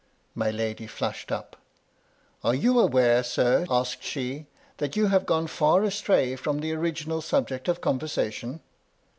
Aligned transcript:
My 0.33 0.49
lady 0.49 0.87
flushed 0.87 1.31
up," 1.31 1.57
Are 2.43 2.55
you 2.55 2.79
aware, 2.79 3.21
sir," 3.23 3.67
asked 3.69 4.01
she," 4.03 4.47
that 4.79 4.95
you 4.95 5.09
have 5.09 5.27
gone 5.27 5.45
far 5.45 5.83
astray 5.83 6.35
from 6.35 6.57
the 6.59 6.73
original 6.73 7.21
subject 7.21 7.67
of 7.67 7.81
conversation? 7.81 8.61